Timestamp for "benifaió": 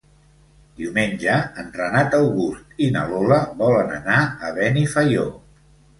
4.57-5.29